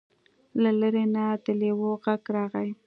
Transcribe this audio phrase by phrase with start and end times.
[0.61, 2.69] له لرې نه د لیوه غږ راغی.